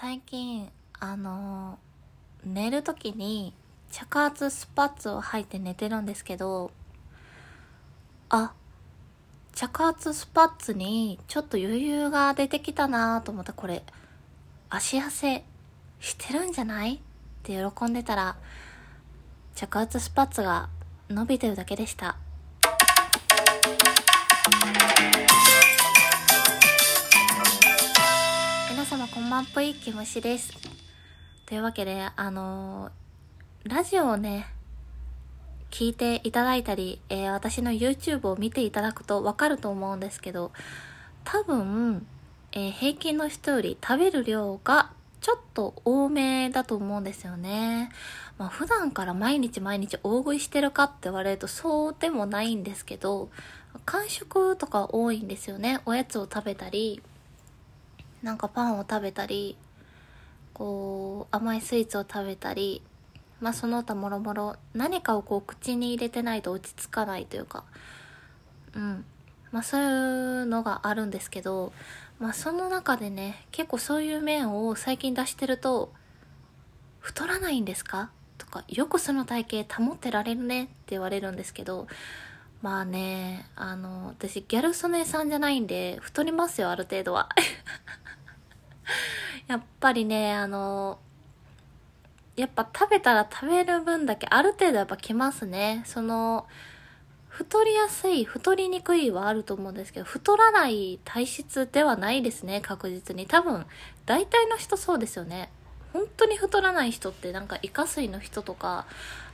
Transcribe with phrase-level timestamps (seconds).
[0.00, 1.76] 最近あの
[2.44, 3.52] 寝る時に
[3.90, 6.70] 着圧スパッツを履いて寝てるんですけど
[8.28, 8.52] あ
[9.56, 13.82] 着圧スパッツにちょっと余裕が出てきたなと思ってこれ
[14.70, 15.42] 足痩せ
[15.98, 16.94] してるんじゃない？
[16.94, 16.98] っ
[17.42, 18.36] て喜んでたら
[19.56, 20.68] 着圧スパッツが
[21.10, 22.16] 伸びてるだけでした。
[29.38, 30.52] 様こんばんぷいきむしです
[31.46, 34.48] というわけであのーラジオをね
[35.70, 40.50] 聞いていただいたり、えー私の YouTube を見ていただくとわかると思うんですけど
[41.22, 42.04] 多分、
[42.50, 44.90] えー平均の人より食べる量が
[45.20, 47.90] ちょっと多めだと思うんですよね。
[48.38, 53.30] まあ普段から毎日毎日大食いしてるかって言われるとそうでもないんですけど、
[53.84, 55.80] 間食とか多いんですよね。
[55.86, 57.02] おやつを食べたり、
[58.22, 59.56] なんかパンを食べたり、
[60.52, 62.82] こう甘いスイーツを食べたり、
[63.40, 67.64] まあその他もろもろ何かをこう口に入れてないと落ち着かないというか、
[68.74, 69.04] うん。
[69.52, 69.84] まあそうい
[70.42, 71.72] うのがあるんですけど、
[72.18, 75.92] まあその中でね、結構そういう面を最近出してると、
[76.98, 78.10] 太らないんですか？
[78.36, 80.64] とか、よくその体型保ってられるね？
[80.64, 81.86] って言われるんですけど、
[82.60, 87.28] まあね、あの、私ギャル曽根さんじゃないんで、太りますよ、ある程度は。
[89.48, 90.98] やっぱりね、あの、
[92.36, 95.82] やっぱ食べたら食べる分だけある程度やっぱきますね。
[95.86, 96.46] その、
[97.28, 103.26] 太りやすい、太りにくいはあると思うんですけど、太らない体質ではないですね、確実に。
[103.26, 103.64] 多分、
[104.06, 105.50] 大体の人そうですよね。
[105.92, 108.86] 本当に太らない人ってなんかイカ水の人とか、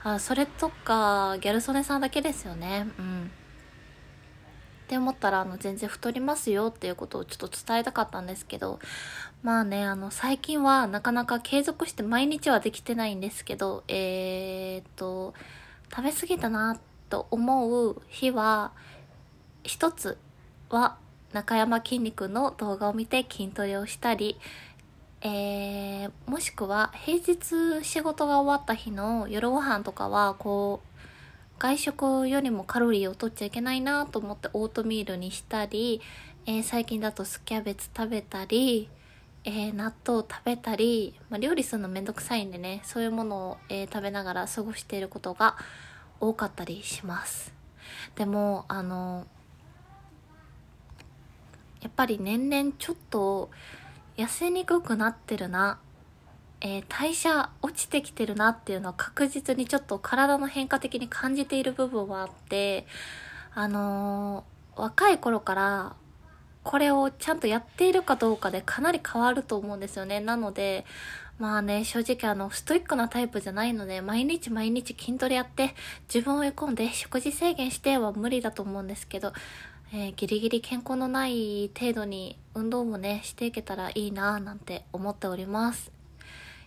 [0.04, 2.86] あそれとかギャル曽根さんだけですよね。
[2.98, 3.30] うん。
[4.94, 8.78] って思ったら、あの、全然太りますよっていうことをちょっと伝えたかったんですけど、
[9.42, 15.34] まあね、あの、最近はなかなか継続して毎日はできてないんですけど、えーっと、
[15.90, 16.78] 食べ過ぎたな
[17.10, 18.70] と思う日は、
[19.64, 20.16] 一つ
[20.70, 20.96] は
[21.32, 24.38] 中山きんに君の動画を見て筋トレをしたり、
[25.22, 30.93] えー、もしくは平日仕事が終わった日の夜ご飯とかは、こう、
[31.58, 36.00] 外食よりもカロリーを取っちゃいけないなと思ってオートミールにしたり、
[36.46, 38.88] えー最近だとスキャベツ食べたり、
[39.44, 45.56] えー納豆食べたり、まあ、料理するのめんどくさいんでね、そういうものを、えー食べながら過ごしていることが
[46.20, 47.52] 多かったりします。
[48.16, 49.26] でも、あの、
[51.80, 53.50] やっぱり年々ちょっと
[54.16, 55.78] 痩せにくくなってるな、
[56.64, 62.86] えー代謝落ちてきてるなっていうのは確実にちょっと体の変化的に感じている部分はあって、
[63.54, 65.94] あのー若い頃から
[66.64, 70.18] これをちゃんとやっているかどうかでかなり変わると思うんですよね。
[70.18, 70.84] なので、
[71.38, 75.74] まあね、正直あの、ストイックなタイプじゃないので、毎日毎日筋トレやって、
[76.12, 79.32] 自分を追い込んで食事制限しては無理だと思うんですけど、
[79.92, 85.93] えーギリギリ健康のない程度に運動もね、していけたらいいなぁなんて思っております。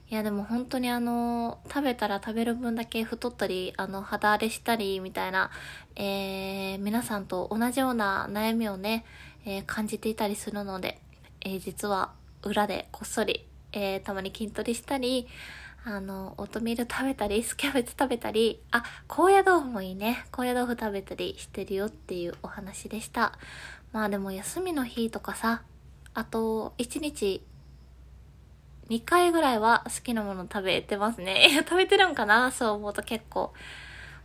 [0.09, 5.51] いやでも本当にあの、食べたら食べる分だけ太ったり、あの、肌荒れしたりみたいな、
[5.97, 9.03] えー皆さんと同じような悩みをね、
[9.45, 11.01] えー感じていたりするので、
[11.41, 15.27] えー実は裏でこっそり、えたまに筋トレしたり、
[15.83, 20.25] あの、オートミール食べたり、スキャベツ食べたり、あ、高野豆腐もいいね。
[20.31, 23.37] 高野豆腐食べたりしてるよっていうお話でした。
[23.91, 25.63] まあでも休みの日とかさ、
[26.13, 27.43] あと、1日
[28.89, 31.49] 2回ぐらいは好きなもの食べてますね。
[31.49, 32.51] いや、食べてるんかな？
[32.51, 33.53] そう思うと結構。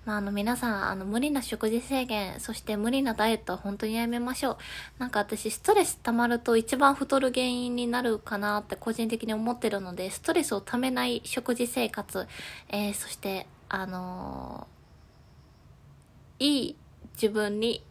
[0.04, 4.56] まあ、あの、皆さん、あの、無理な食事制限、そして無理なダイエットは本当にやめましょう。
[4.98, 12.26] なんか私、ストレス溜まると一番太る原因になるかなって個人的に思ってるので、ストレスを溜めない食事生活、
[12.68, 14.72] えー、そして、あのー
[16.38, 16.76] いい
[17.14, 17.84] 自分に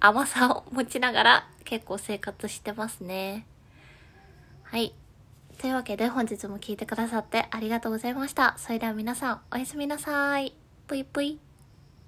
[0.00, 3.46] 甘さを持ちながら結構生活してますね。
[4.64, 4.92] はい。
[5.62, 8.56] というわけで本日も聞いてくださってありがとうございました。
[8.58, 10.56] それでは皆さんおやすみなさい。
[10.88, 11.38] ぷいぷい。